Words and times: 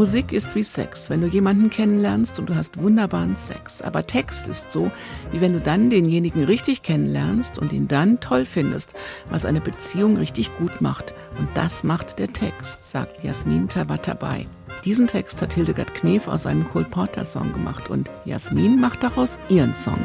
Musik 0.00 0.32
ist 0.32 0.54
wie 0.54 0.62
Sex. 0.62 1.10
Wenn 1.10 1.20
du 1.20 1.26
jemanden 1.26 1.68
kennenlernst 1.68 2.38
und 2.38 2.48
du 2.48 2.54
hast 2.54 2.80
wunderbaren 2.80 3.36
Sex. 3.36 3.82
Aber 3.82 4.06
Text 4.06 4.48
ist 4.48 4.70
so, 4.70 4.90
wie 5.30 5.42
wenn 5.42 5.52
du 5.52 5.60
dann 5.60 5.90
denjenigen 5.90 6.44
richtig 6.44 6.82
kennenlernst 6.82 7.58
und 7.58 7.70
ihn 7.70 7.86
dann 7.86 8.18
toll 8.18 8.46
findest, 8.46 8.94
was 9.28 9.44
eine 9.44 9.60
Beziehung 9.60 10.16
richtig 10.16 10.56
gut 10.56 10.80
macht. 10.80 11.14
Und 11.38 11.50
das 11.52 11.84
macht 11.84 12.18
der 12.18 12.32
Text, 12.32 12.82
sagt 12.82 13.22
Jasmin 13.22 13.68
Tabatabai. 13.68 14.46
Diesen 14.86 15.06
Text 15.06 15.42
hat 15.42 15.52
Hildegard 15.52 15.92
Knef 15.92 16.28
aus 16.28 16.46
einem 16.46 16.66
Cole 16.66 16.86
Porter 16.86 17.26
Song 17.26 17.52
gemacht 17.52 17.90
und 17.90 18.10
Jasmin 18.24 18.80
macht 18.80 19.02
daraus 19.02 19.38
ihren 19.50 19.74
Song. 19.74 20.00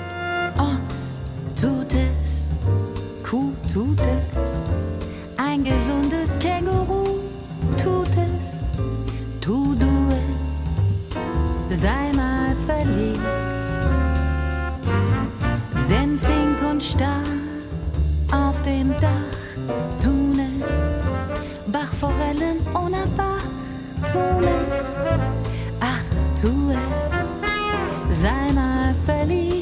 Ochs 0.57 1.21
tut 1.61 1.93
es, 1.93 2.49
Kuh 3.23 3.53
tut 3.73 4.01
es, 4.01 5.37
ein 5.37 5.63
gesundes 5.63 6.37
Känguru 6.39 6.74
tun 24.11 24.43
es, 24.43 24.99
ach 25.79 26.03
tu 26.39 26.71
es, 26.71 28.19
sei 28.21 28.53
mal 28.53 28.93
verliebt. 29.05 29.54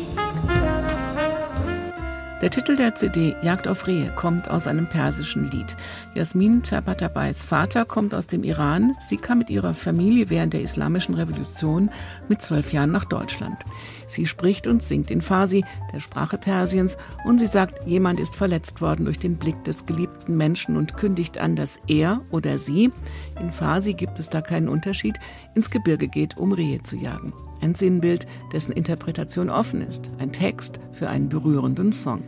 Der 2.44 2.52
Titel 2.52 2.76
der 2.76 2.94
CD 2.94 3.38
Jagd 3.42 3.70
auf 3.70 3.88
Rehe 3.88 4.12
kommt 4.18 4.50
aus 4.50 4.68
einem 4.68 4.86
persischen 4.86 5.50
Lied. 5.50 5.78
Jasmin 6.14 6.62
Tabatabais 6.62 7.42
Vater 7.42 7.86
kommt 7.86 8.14
aus 8.14 8.28
dem 8.28 8.44
Iran. 8.44 8.98
Sie 9.00 9.16
kam 9.16 9.38
mit 9.38 9.50
ihrer 9.50 9.74
Familie 9.74 10.30
während 10.30 10.52
der 10.52 10.62
Islamischen 10.62 11.16
Revolution 11.16 11.90
mit 12.28 12.42
zwölf 12.42 12.74
Jahren 12.74 12.92
nach 12.92 13.06
Deutschland. 13.06 13.60
Sie 14.08 14.26
spricht 14.26 14.68
und 14.68 14.84
singt 14.84 15.10
in 15.10 15.22
Farsi, 15.22 15.64
der 15.94 16.02
Sprache 16.02 16.38
Persiens, 16.38 16.98
und 17.24 17.40
sie 17.40 17.48
sagt, 17.48 17.88
jemand 17.88 18.20
ist 18.20 18.36
verletzt 18.36 18.82
worden 18.82 19.06
durch 19.06 19.20
den 19.20 19.38
Blick 19.38 19.64
des 19.64 19.86
geliebten 19.86 20.36
Menschen 20.36 20.76
und 20.76 20.98
kündigt 20.98 21.38
an, 21.38 21.56
dass 21.56 21.80
er 21.88 22.20
oder 22.30 22.58
sie, 22.58 22.92
in 23.40 23.54
Farsi 23.54 23.94
gibt 23.94 24.20
es 24.20 24.30
da 24.30 24.42
keinen 24.42 24.68
Unterschied, 24.68 25.18
ins 25.56 25.70
Gebirge 25.70 26.10
geht, 26.10 26.36
um 26.36 26.52
Rehe 26.52 26.84
zu 26.84 26.98
jagen. 26.98 27.32
Ein 27.62 27.74
Sinnbild, 27.74 28.28
dessen 28.52 28.74
Interpretation 28.74 29.50
offen 29.50 29.82
ist, 29.82 30.12
ein 30.20 30.34
Text 30.34 30.82
für 30.92 31.10
einen 31.10 31.30
berührenden 31.30 31.94
Song. 31.94 32.22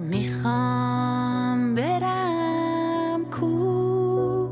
می‌خوام 0.00 1.74
برم 1.74 3.24
کو؟ 3.30 4.48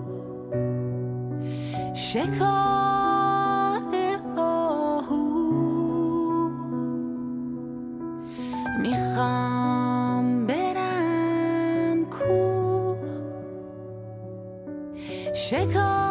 شکار 1.94 3.82
آهو. 4.36 5.22
می‌خوام 8.82 10.46
برم 10.46 12.04
کو؟ 12.04 12.96
شکار 15.34 16.05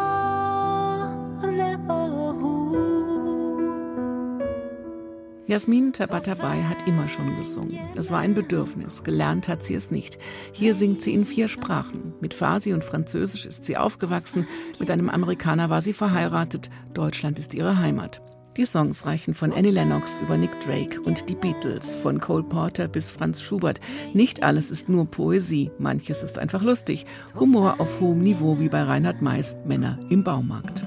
Jasmin 5.48 5.92
Tabatabai 5.92 6.64
hat 6.64 6.88
immer 6.88 7.08
schon 7.08 7.36
gesungen. 7.36 7.78
Es 7.96 8.10
war 8.10 8.18
ein 8.18 8.34
Bedürfnis. 8.34 9.04
Gelernt 9.04 9.46
hat 9.46 9.62
sie 9.62 9.74
es 9.74 9.92
nicht. 9.92 10.18
Hier 10.52 10.74
singt 10.74 11.02
sie 11.02 11.14
in 11.14 11.24
vier 11.24 11.46
Sprachen. 11.46 12.14
Mit 12.20 12.34
Farsi 12.34 12.72
und 12.72 12.82
Französisch 12.82 13.46
ist 13.46 13.64
sie 13.64 13.76
aufgewachsen. 13.76 14.48
Mit 14.80 14.90
einem 14.90 15.08
Amerikaner 15.08 15.70
war 15.70 15.82
sie 15.82 15.92
verheiratet. 15.92 16.68
Deutschland 16.94 17.38
ist 17.38 17.54
ihre 17.54 17.78
Heimat. 17.78 18.20
Die 18.56 18.66
Songs 18.66 19.06
reichen 19.06 19.34
von 19.34 19.52
Annie 19.52 19.70
Lennox 19.70 20.18
über 20.18 20.36
Nick 20.36 20.58
Drake 20.62 21.00
und 21.02 21.28
die 21.28 21.34
Beatles, 21.34 21.94
von 21.94 22.20
Cole 22.20 22.42
Porter 22.42 22.88
bis 22.88 23.10
Franz 23.10 23.40
Schubert. 23.40 23.80
Nicht 24.14 24.42
alles 24.42 24.70
ist 24.70 24.88
nur 24.88 25.06
Poesie, 25.06 25.70
manches 25.78 26.22
ist 26.22 26.38
einfach 26.38 26.62
lustig. 26.62 27.04
Humor 27.38 27.76
auf 27.78 28.00
hohem 28.00 28.22
Niveau 28.22 28.58
wie 28.58 28.70
bei 28.70 28.82
Reinhard 28.82 29.22
Meis, 29.22 29.56
Männer 29.66 30.00
im 30.08 30.24
Baumarkt. 30.24 30.84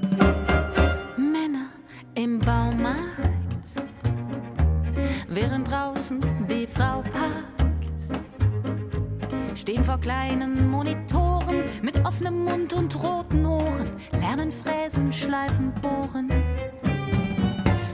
Stehen 9.60 9.84
vor 9.84 10.00
kleinen 10.00 10.70
Monitoren 10.70 11.66
mit 11.82 12.06
offenem 12.06 12.46
Mund 12.46 12.72
und 12.72 12.96
roten 13.04 13.46
Ohren, 13.46 13.90
lernen 14.14 14.54
fräsen, 14.54 15.12
schleifen, 15.12 15.74
bohren. 15.82 16.32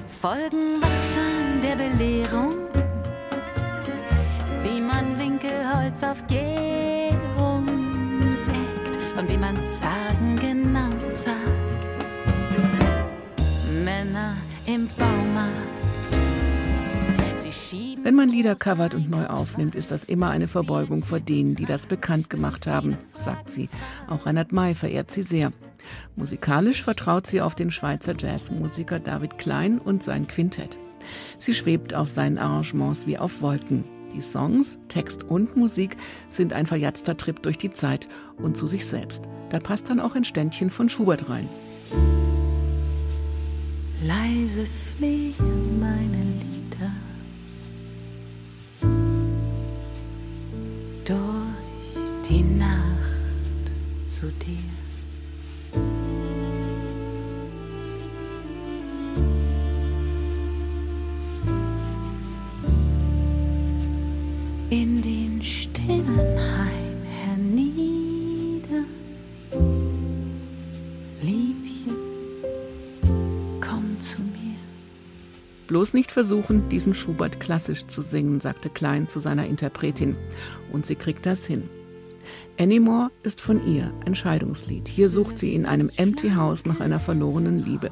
Folgen 0.08 0.80
wachsam 0.80 1.62
der 1.64 1.76
Belehrung, 1.76 2.54
wie 4.62 4.80
man 4.80 5.18
Winkelholz 5.18 6.04
auf 6.04 6.24
Gärung 6.28 7.66
sägt 8.28 9.00
und 9.18 9.28
wie 9.28 9.38
man 9.38 9.56
Sagen 9.66 10.36
genau 10.40 11.08
sagt. 11.08 11.40
Männer 13.84 14.36
im 14.68 14.88
Baumarkt 15.00 15.85
wenn 18.06 18.14
man 18.14 18.30
Lieder 18.30 18.54
covert 18.54 18.94
und 18.94 19.10
neu 19.10 19.26
aufnimmt, 19.26 19.74
ist 19.74 19.90
das 19.90 20.04
immer 20.04 20.30
eine 20.30 20.48
Verbeugung 20.48 21.04
vor 21.04 21.20
denen, 21.20 21.56
die 21.56 21.66
das 21.66 21.88
bekannt 21.88 22.30
gemacht 22.30 22.68
haben, 22.68 23.00
sagt 23.16 23.50
sie. 23.50 23.68
Auch 24.08 24.28
Reinhard 24.28 24.52
May 24.52 24.76
verehrt 24.76 25.10
sie 25.10 25.24
sehr. 25.24 25.52
Musikalisch 26.16 26.84
vertraut 26.84 27.26
sie 27.26 27.42
auf 27.42 27.56
den 27.56 27.72
Schweizer 27.72 28.14
Jazzmusiker 28.16 29.00
David 29.00 29.40
Klein 29.40 29.80
und 29.80 30.04
sein 30.04 30.28
Quintett. 30.28 30.78
Sie 31.40 31.56
schwebt 31.56 31.96
auf 31.96 32.10
seinen 32.10 32.38
Arrangements 32.38 33.08
wie 33.08 33.18
auf 33.18 33.42
Wolken. 33.42 33.86
Die 34.16 34.22
Songs, 34.22 34.78
Text 34.88 35.24
und 35.24 35.58
Musik 35.58 35.98
sind 36.30 36.54
ein 36.54 36.68
verjatzter 36.68 37.18
Trip 37.18 37.42
durch 37.42 37.58
die 37.58 37.72
Zeit 37.72 38.08
und 38.38 38.56
zu 38.56 38.68
sich 38.68 38.86
selbst. 38.86 39.24
Da 39.50 39.58
passt 39.58 39.90
dann 39.90 40.00
auch 40.00 40.14
ein 40.14 40.26
Ständchen 40.26 40.70
von 40.70 40.90
Schubert 40.90 41.28
rein. 41.28 41.50
Leise 44.04 44.68
fliegen 44.96 45.80
meine 45.80 46.18
Lieder 46.18 46.92
zu 54.16 54.28
dir. 54.28 54.58
In 64.70 65.02
den 65.02 65.44
stillen 65.44 66.18
Hain 66.18 67.04
hernieder, 67.04 68.86
Liebchen, 71.22 71.96
komm 73.60 74.00
zu 74.00 74.22
mir. 74.22 74.56
Bloß 75.68 75.94
nicht 75.94 76.14
versuchen, 76.14 76.70
diesen 76.70 76.94
Schubert 76.94 77.42
klassisch 77.42 77.86
zu 77.88 78.02
singen, 78.02 78.40
sagte 78.40 78.70
Klein 78.70 79.10
zu 79.10 79.20
seiner 79.20 79.46
Interpretin. 79.46 80.16
Und 80.72 80.86
sie 80.86 80.96
kriegt 80.96 81.26
das 81.26 81.46
hin. 81.46 81.70
Anymore 82.60 83.12
ist 83.24 83.42
von 83.42 83.66
ihr 83.68 83.92
ein 84.06 84.16
Scheidungslied. 84.16 84.88
Hier 84.88 85.10
sucht 85.10 85.38
sie 85.38 85.54
in 85.54 85.66
einem 85.66 85.92
Empty 85.98 86.32
House 86.32 86.66
nach 86.66 86.80
einer 86.80 87.00
verlorenen 87.00 87.64
Liebe. 87.64 87.92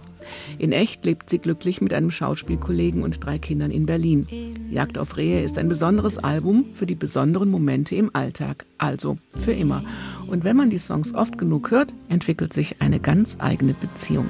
In 0.57 0.71
echt 0.71 1.05
lebt 1.05 1.29
sie 1.29 1.39
glücklich 1.39 1.81
mit 1.81 1.93
einem 1.93 2.11
Schauspielkollegen 2.11 3.03
und 3.03 3.23
drei 3.23 3.39
Kindern 3.39 3.71
in 3.71 3.85
Berlin. 3.85 4.27
Jagd 4.69 4.97
auf 4.97 5.17
Rehe 5.17 5.43
ist 5.43 5.57
ein 5.57 5.69
besonderes 5.69 6.17
Album 6.17 6.73
für 6.73 6.85
die 6.85 6.95
besonderen 6.95 7.51
Momente 7.51 7.95
im 7.95 8.09
Alltag, 8.13 8.65
also 8.77 9.17
für 9.35 9.53
immer. 9.53 9.83
Und 10.27 10.43
wenn 10.43 10.55
man 10.55 10.69
die 10.69 10.77
Songs 10.77 11.13
oft 11.13 11.37
genug 11.37 11.71
hört, 11.71 11.93
entwickelt 12.09 12.53
sich 12.53 12.81
eine 12.81 12.99
ganz 12.99 13.37
eigene 13.39 13.73
Beziehung. 13.73 14.29